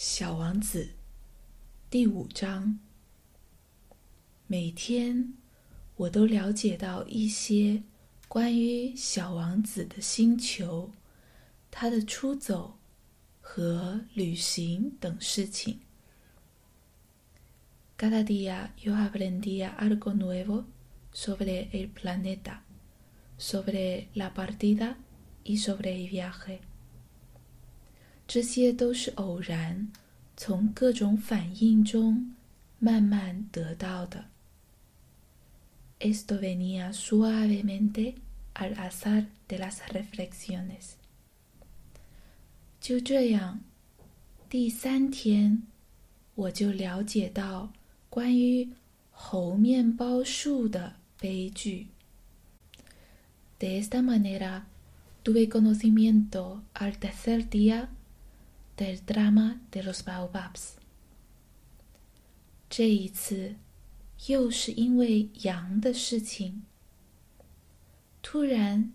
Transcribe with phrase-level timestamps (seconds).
[0.00, 0.84] 小王子》
[1.90, 2.78] 第五章。
[4.46, 5.34] 每天，
[5.96, 7.82] 我都了解到一些
[8.28, 10.92] 关于小王子的星球、
[11.68, 12.78] 他的出走
[13.40, 15.80] 和旅行等事情。
[17.96, 20.66] Cada día yo aprendía algo nuevo
[21.12, 22.60] sobre el planeta,
[23.36, 24.94] sobre la partida
[25.42, 26.60] y sobre el viaje.
[28.27, 29.91] 这些都是偶然，
[30.35, 32.33] 从各种反应中
[32.79, 34.25] 慢慢得到的。
[35.99, 38.15] Esto venía suavemente
[38.55, 40.95] al azar de las reflexiones。
[42.81, 43.61] 就这样，
[44.49, 45.63] 第三天，
[46.35, 47.71] 我就了解到
[48.09, 48.69] 关于
[49.11, 51.87] 猴面包树的悲剧。
[53.59, 54.63] De esta manera
[55.23, 57.87] tuve conocimiento al tercer día.
[58.77, 60.73] del drama de los baobabs。
[62.69, 63.55] 这一次，
[64.27, 66.63] 又是因为羊的事情。
[68.21, 68.91] 突然，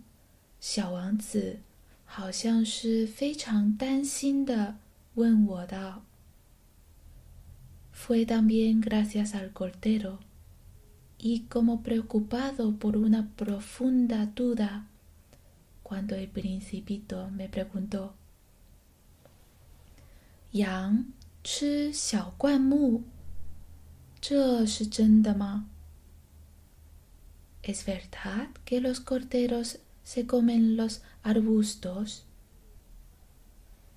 [0.61, 1.61] 小王子
[2.05, 4.79] 好像是非常担心的
[5.15, 6.03] 问我道：“
[7.95, 10.19] Fue también gracias al cordero
[11.19, 14.87] y como preocupado por una profunda duda
[15.83, 18.15] cuando el principito me preguntó。”
[20.53, 21.07] 羊
[21.43, 23.03] 吃小灌木，
[24.21, 25.69] 这是真的吗？
[27.63, 32.21] Es verdad que los corderos se comen los arbustos？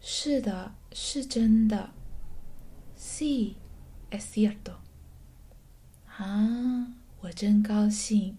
[0.01, 1.91] 是的，是真的。
[2.97, 3.55] Sí,
[4.09, 4.77] es cierto。
[6.17, 8.37] 啊，我真高兴。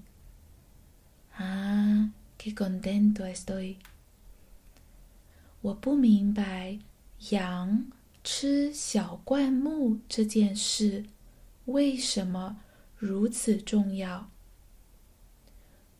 [1.36, 3.76] 啊，qué contento estoy。
[5.62, 6.78] 我不明白
[7.30, 7.86] 羊。
[8.29, 11.05] 吃小灌木这件事
[11.63, 12.57] 为什么
[12.97, 14.29] 如此重要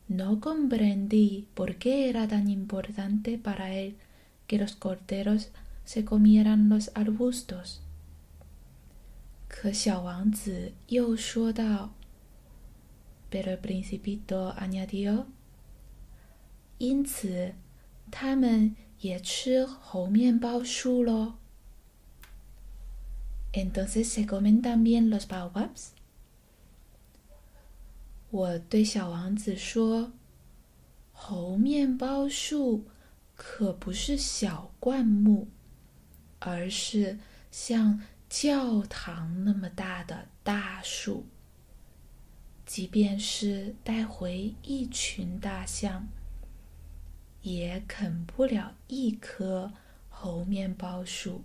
[0.08, 3.94] ？No comprendí por qué era tan importante para él
[4.46, 5.46] que los corderos
[5.86, 7.78] se comieran los arbustos。
[9.48, 11.94] 可小王子又说道
[13.30, 15.24] ：“Pero el principito añadió，
[16.76, 17.54] 因此
[18.10, 21.36] 他们也吃猴面包树喽。”
[23.52, 25.88] Entonces se comen también los baobabs。
[28.30, 30.12] 我对小王子说
[31.12, 32.84] ：“猴面包树
[33.34, 35.48] 可不是小灌木，
[36.38, 37.18] 而是
[37.50, 41.24] 像教堂那么大的大树。
[42.66, 46.06] 即便是带回一群大象，
[47.40, 49.72] 也啃不了一棵
[50.10, 51.42] 猴面包树。”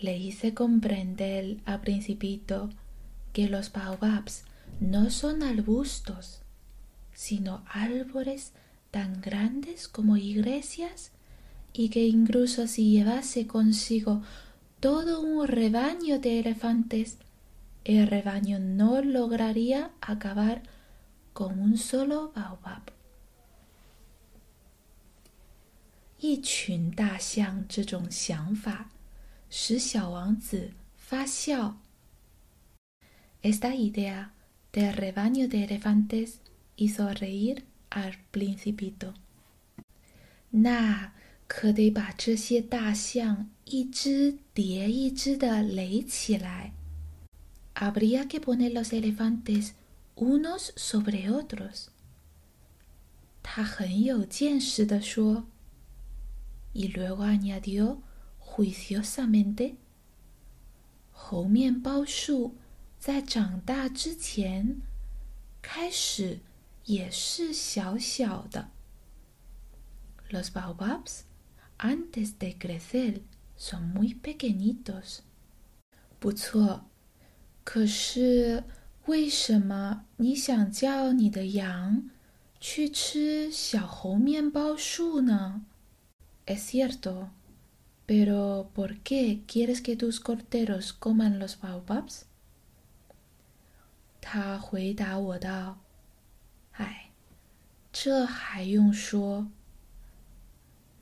[0.00, 2.70] Le hice comprender al principito
[3.32, 4.44] que los baobabs
[4.80, 6.40] no son arbustos,
[7.12, 8.52] sino árboles
[8.90, 11.12] tan grandes como iglesias
[11.72, 14.22] y que incluso si llevase consigo
[14.80, 17.18] todo un rebaño de elefantes,
[17.84, 20.62] el rebaño no lograría acabar
[21.32, 22.96] con un solo baobab.
[26.18, 28.88] 一群大象这种想法
[29.50, 31.76] 使小王子发笑。
[33.42, 34.30] Esta idea
[34.72, 36.40] del rebaño de elefantes
[36.76, 39.14] hizo reír al principito。
[40.50, 41.12] 那
[41.46, 46.72] 可得把这些大象一只叠一只的垒起来。
[47.74, 49.72] Habría que poner los elefantes
[50.16, 51.86] unos sobre otros。
[53.42, 55.46] 他很有见识地说。
[56.72, 57.98] Y luego añadió。
[58.53, 59.75] juiciosamente，
[61.11, 62.57] 猴面包树
[62.99, 64.81] 在长大之前
[65.61, 66.39] 开始
[66.83, 68.69] 也是小小的。
[70.29, 71.21] Los baobabs
[71.79, 73.21] antes de crecer
[73.57, 75.19] son muy pequeñitos。
[76.19, 76.85] 不错，
[77.63, 78.65] 可是
[79.05, 82.09] 为什么你想叫你的羊
[82.59, 85.65] 去吃小猴面包树呢
[86.45, 87.29] ？Es cierto。
[88.06, 92.26] Pero ¿por qué quieres que tus corderos coman los baobabs？
[94.20, 95.76] 他回答我道：“
[96.72, 97.10] 哎，
[97.92, 99.48] 这还用说。”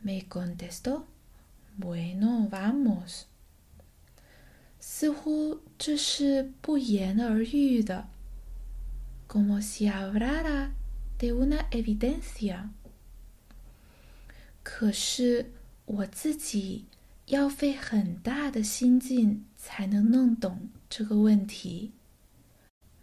[0.02, 1.04] Me contestó:
[1.78, 3.24] “Bueno, vamos。”
[4.80, 8.06] 似乎这是不言而喻的，
[9.26, 10.72] como si hablara
[11.18, 12.68] de una evidencia。
[14.62, 15.52] 可是
[15.89, 16.85] 我自己。
[17.29, 21.91] 要费很大的心劲才能弄懂这个问题。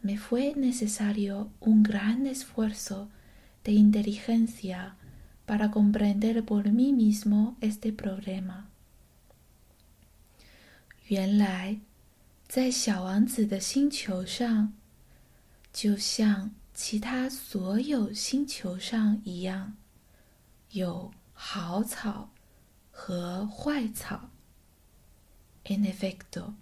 [0.01, 3.07] Me fue necesario un gran esfuerzo
[3.63, 4.95] de inteligencia
[5.47, 8.65] para comprender por mí mismo este problema。
[11.07, 11.79] 原来，
[12.49, 14.73] 在小王子的星球上，
[15.73, 19.77] 就像其他所有星球上一样，
[20.73, 22.31] 有好草。
[22.96, 24.30] 和坏草。
[25.64, 26.56] En efecto,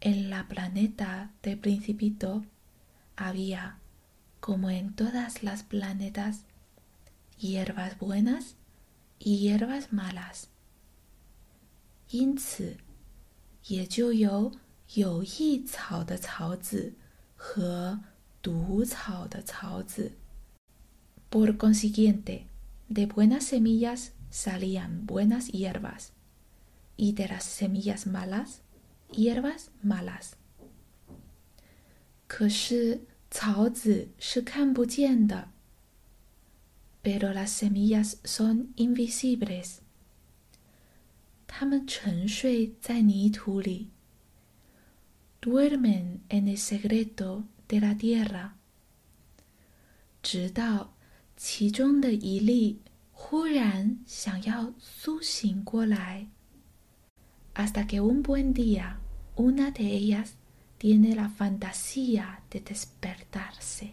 [0.00, 2.44] en la planeta de Principito
[3.16, 3.78] había,
[4.40, 6.44] como en todas las planetas,
[7.38, 8.56] hierbas buenas
[9.18, 10.48] y hierbas malas.
[12.10, 12.76] 因此，
[13.66, 14.52] 也就有
[14.94, 16.94] 有益草的草籽
[17.34, 17.98] 和
[18.42, 20.12] 毒草的草籽。
[21.30, 22.46] Por consiguiente,
[22.88, 26.12] de buenas semillas salían buenas hierbas
[26.96, 28.62] y de las semillas malas,
[29.10, 30.34] hierbas malas.
[32.26, 35.50] 可是草籽是看不见的，
[37.02, 39.76] pero las semillas son invisibles。
[41.46, 43.90] 它们沉睡在泥土里，
[45.40, 48.52] duermen en el secreto de la tierra。
[50.22, 50.94] 直到
[51.36, 52.80] 其中的一粒
[53.29, 56.25] 忽然想要苏醒过来
[57.53, 58.95] ，hasta que un buen día
[59.35, 60.29] una de ellas
[60.79, 63.89] tiene la fantasía de despertarse。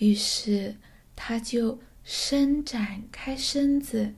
[0.00, 0.78] 于是，
[1.14, 4.16] 他就伸展开身子，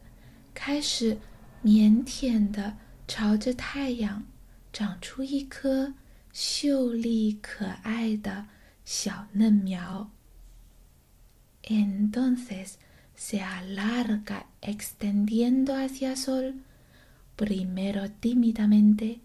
[0.54, 1.18] 开始
[1.62, 4.24] 腼腆的朝着太阳
[4.72, 5.92] 长出一颗
[6.32, 8.46] 秀丽可爱的
[8.86, 10.10] 小嫩苗。
[11.63, 12.79] Entonces
[13.15, 16.55] se alarga extendiendo hacia el sol,
[17.35, 19.19] primero tímidamente,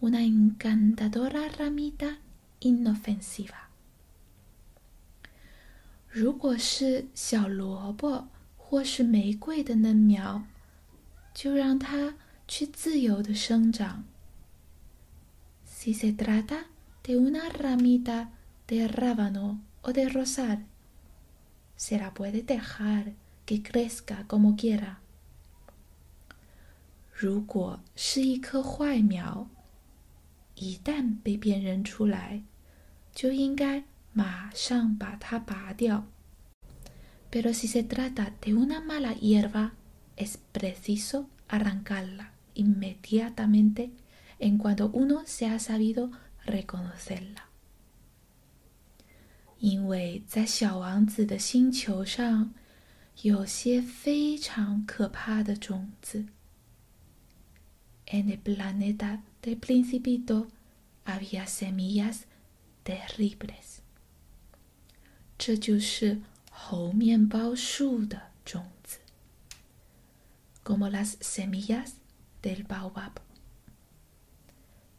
[0.00, 2.18] una encantadora ramita
[2.60, 3.68] inofensiva.
[6.08, 10.44] 如果是小萝卜或是玫瑰的嫩苗，
[11.34, 12.14] 就让它
[12.46, 14.04] 去自由的生长。
[15.66, 16.66] Si se trata
[17.02, 18.28] de una ramita
[18.66, 20.64] de rábano o de rosal,
[21.78, 23.12] se la puede dejar
[23.44, 25.00] que crezca como quiera。
[27.12, 29.48] 如果是一棵坏苗，
[30.56, 32.42] 一旦被辨认出来，
[33.14, 36.06] 就应该马上把它拔掉。
[37.30, 39.72] Pero si se trata de una mala hierba,
[40.16, 43.90] es preciso arrancarla inmediatamente
[44.38, 46.10] en cuanto uno se ha sabido
[46.44, 47.47] reconocerla.
[49.59, 52.53] 因为在小王子的星球上，
[53.23, 56.25] 有些非常可怕的种子。
[58.05, 60.47] En el planeta del Principito
[61.05, 62.21] había semillas
[62.85, 63.79] terribles。
[65.37, 68.99] 这就是猴面包树的种子
[70.63, 71.91] ，como las semillas
[72.41, 73.11] del baobab。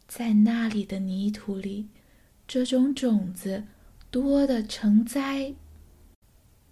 [0.07, 1.87] 在那里的泥土里，
[2.47, 3.65] 这种种子。
[4.10, 5.54] 多的成灾。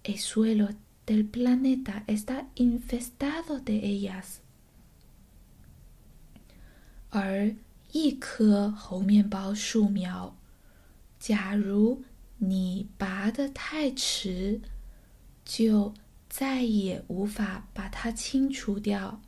[0.03, 4.37] El suelo del planeta está infestado de ellas。
[7.09, 7.55] 而
[7.91, 10.35] 一棵猴面包树苗，
[11.19, 12.03] 假如
[12.37, 14.61] 你拔得太迟，
[15.45, 15.93] 就
[16.27, 19.21] 再也无法把它清除掉。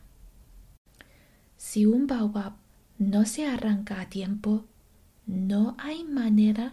[1.58, 2.52] Si un baobab
[2.98, 4.64] no se arranca a tiempo,
[5.24, 6.72] no hay manera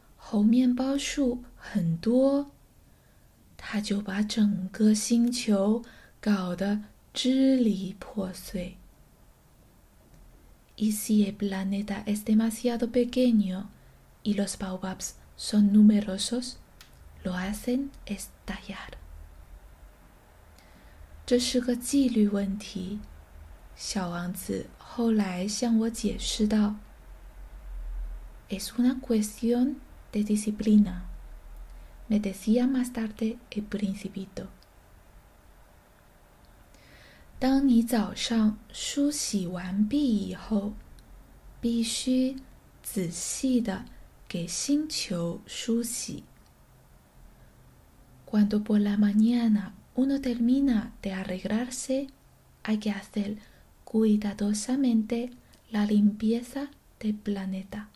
[0.23, 2.51] 猴面包树很多，
[3.57, 5.83] 他就把整个星球
[6.21, 8.77] 搞得支离破碎。
[10.77, 13.65] Y si el planeta es demasiado pequeño
[14.23, 16.53] y los baobabs son numerosos,
[17.23, 18.93] lo hacen estallar。
[21.25, 22.99] 这是个纪律问题。
[23.75, 26.75] 小王子后来向我解释道
[28.49, 29.75] ：“Es una cuestión。”
[30.12, 31.04] de disciplina,
[32.08, 34.48] me decía más tarde el principito.
[37.38, 40.72] 当你早上梳洗完毕以后，
[41.60, 42.36] 必须
[42.82, 43.84] 仔细的
[44.26, 46.24] 给星球梳洗。
[48.24, 52.08] Cuando por la mañana uno termina de arreglarse,
[52.62, 53.36] hay que hacer
[53.84, 55.30] cuidadosamente
[55.70, 57.88] la limpieza del planeta。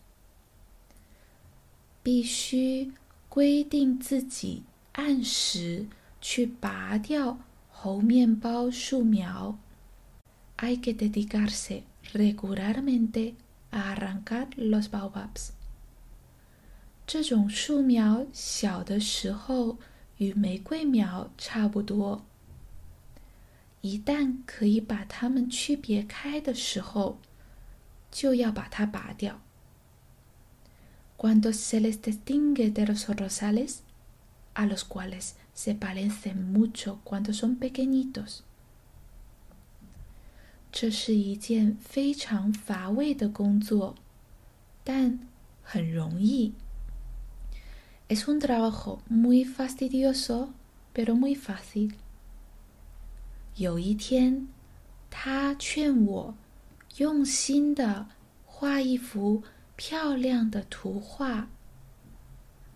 [2.06, 2.92] 必须
[3.28, 5.88] 规定自己按时
[6.22, 7.40] 去拔掉。
[7.68, 9.58] 猴面包树苗
[10.58, 11.82] ，hay que dedicarse
[12.14, 13.34] regularmente
[13.72, 15.50] a arrancar los baobabs。
[17.08, 19.80] 这种树苗小的时候
[20.18, 22.24] 与玫瑰苗差不多，
[23.82, 27.20] 一旦可以把它们区别开的时候，
[28.12, 29.42] 就要把它拔掉。
[31.17, 33.83] Cuando se les distingue de los rosales,
[34.55, 38.43] a los cuales se parecen mucho cuando son pequeñitos。
[40.73, 43.97] 这是一件非常乏味的工作，
[44.85, 45.19] 但
[45.63, 46.55] 很容易。
[48.09, 50.51] Es un trabajo muy fastidioso,
[50.95, 51.93] pero muy fácil。
[53.57, 54.49] 有一天，
[55.11, 56.35] 他劝我
[56.97, 58.07] 用心的
[58.47, 59.43] 画一幅
[59.77, 61.49] 漂亮的图画。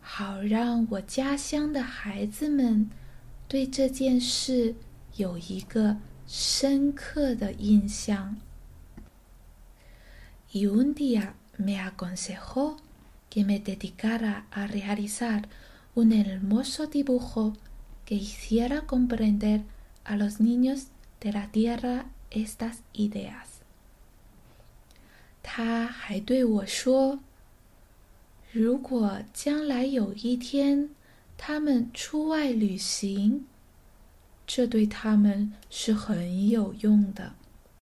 [0.00, 2.90] 好让我家乡的孩子们
[3.48, 4.74] 对这件事
[5.16, 5.96] 有一个
[6.26, 8.36] 深刻的印象。
[10.52, 12.76] Y un día me aconsejó
[13.28, 15.48] que me dedicara a realizar
[15.94, 17.54] un hermoso dibujo
[18.04, 19.62] que hiciera comprender
[20.04, 20.88] a los niños
[21.20, 23.57] de la tierra estas ideas。
[25.41, 27.19] 他还对我说。
[28.51, 30.89] 如果将来有一天
[31.37, 33.45] 他们出外旅行，
[34.47, 37.33] 这对他们是很有用的。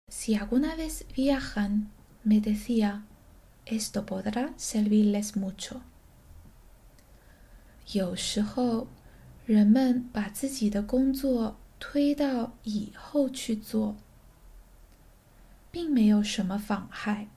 [0.09, 1.87] Si alguna vez viajan,
[2.23, 3.02] me decía,
[3.66, 5.80] esto podrá servirles mucho。
[7.92, 8.87] 有时候，
[9.44, 13.97] 人们把自己的工作推到以后去做，
[15.73, 17.28] 并没有什么妨害。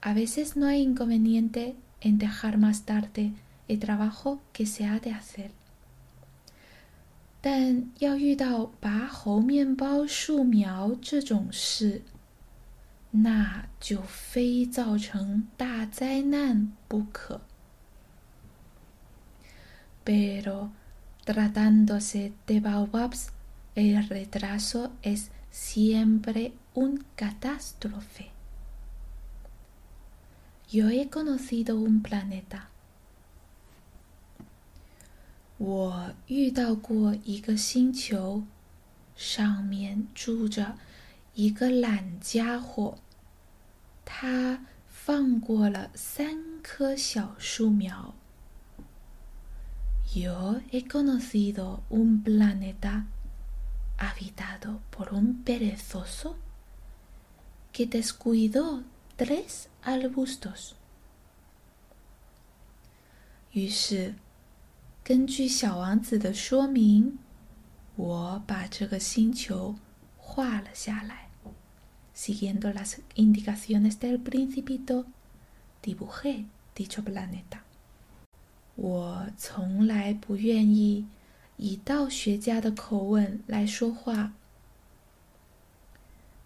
[0.00, 3.32] A veces no hay inconveniente。en dejar más tarde
[3.66, 5.52] el trabajo que se ha de hacer。
[7.40, 12.02] 但要遇到拔猴面包树苗这种事，
[13.10, 17.40] 那就非造成大灾难不可。
[20.04, 20.72] Pero
[21.24, 23.28] tratándose de baobabs,
[23.74, 28.30] el retraso es siempre un catástrofe。
[30.70, 32.62] Yo he conocido un planeta。
[35.58, 38.44] 我遇到过一个星球，
[39.14, 40.76] 上面住着
[41.34, 42.98] 一个懒家伙，
[44.04, 48.14] 他放过了三棵小树苗。
[50.12, 53.04] Yo he conocido un planeta
[53.96, 56.36] habitado por un perezoso
[57.72, 58.82] que descuidó
[59.19, 60.71] tres arbustos。
[63.51, 64.15] 于是，
[65.03, 67.19] 根据小王子的说明，
[67.97, 69.75] 我把这个星球
[70.15, 71.27] 画了下来。
[72.15, 75.07] Siguiendo las indicaciones del principito,
[75.83, 77.59] dibujé dicho planeta。
[78.75, 81.05] 我从来不愿意
[81.57, 84.31] 以道学家的口吻来说话。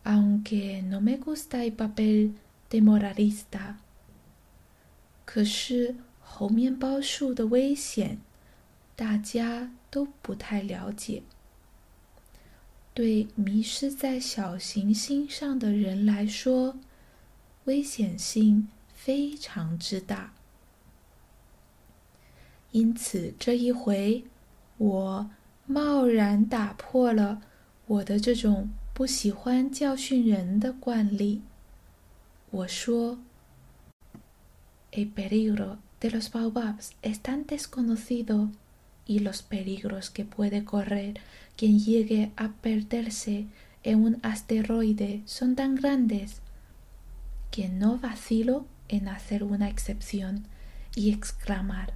[0.03, 2.33] Aunque no me gusta el papel
[2.73, 3.75] demoralista。
[5.23, 8.19] 可是猴面包树的危险，
[8.95, 11.21] 大家都不太了解。
[12.95, 16.79] 对迷失在小行星上的人来说，
[17.65, 20.33] 危险性非常之大。
[22.71, 24.23] 因此，这一回，
[24.77, 25.29] 我
[25.67, 27.41] 贸然打破了
[27.85, 31.43] 我的这种不喜欢教训人的惯例。
[34.91, 38.51] El peligro de los baobabs es tan desconocido
[39.07, 41.19] y los peligros que puede correr
[41.57, 43.48] quien llegue a perderse
[43.81, 46.41] en un asteroide son tan grandes
[47.50, 50.45] que no vacilo en hacer una excepción
[50.95, 51.95] y exclamar: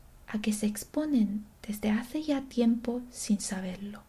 [0.30, 4.00] a que se exponen desde hace ya tiempo sin saberlo。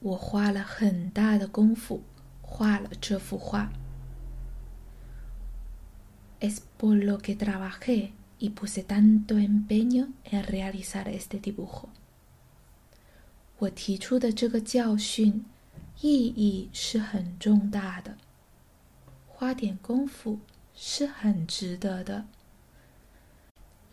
[0.00, 2.02] 我花了很大的功夫
[2.42, 3.70] 画了这幅画。
[6.38, 11.88] Es por lo que trabajé y puse tanto empeño en realizar este dibujo。
[13.58, 15.46] 我提出的这个教训
[16.02, 18.18] 意义是很重大的，
[19.26, 20.40] 花点功夫
[20.74, 22.26] 是很值得的。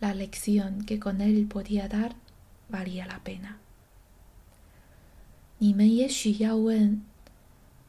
[0.00, 2.16] La lección que con él podía dar
[2.68, 3.58] valía la pena。
[5.58, 7.02] 你们也许要问，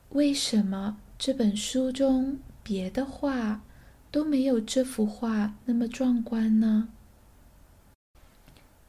[0.09, 3.61] 为什么这本书中别的画
[4.11, 6.87] 都没有这幅画那么壮观呢？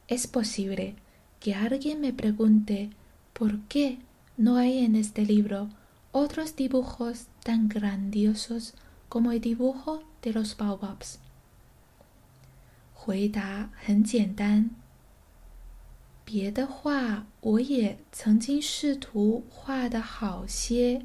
[0.07, 0.93] Es posible
[1.41, 2.91] que alguien me pregunte
[3.33, 3.97] por qué
[4.37, 5.69] no hay en este libro
[6.13, 8.73] otros dibujos tan grandiosos
[9.09, 11.19] como el dibujo de los baobabs。
[13.04, 14.70] 回答很简单，
[16.24, 21.04] 别的画我也曾经试图画的好些，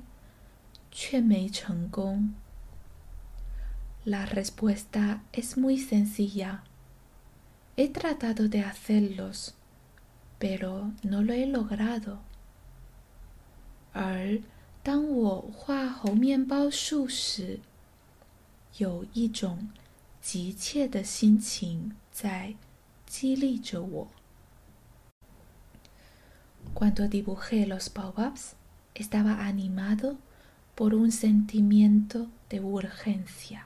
[0.91, 2.35] 却没成功。
[4.03, 6.59] La respuesta es muy sencilla.
[7.75, 9.55] He tratado de hacerlos,
[10.39, 12.19] pero no lo he logrado.
[13.93, 14.39] 而
[14.83, 17.59] 当我画猴面包树时，
[18.77, 19.69] 有一种
[20.26, 22.54] 急切的心情在
[23.06, 24.08] 激励着我。
[26.74, 28.54] Cuando dibujé los baobabs,
[28.94, 30.18] estaba animado
[30.74, 33.65] por un sentimiento de urgencia.